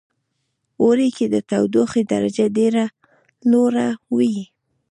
اوړی 0.83 1.09
کې 1.17 1.25
د 1.33 1.35
تودوخې 1.49 2.01
درجه 2.13 2.45
ډیره 2.57 2.85
لوړه 3.51 3.87
وی 4.15 4.35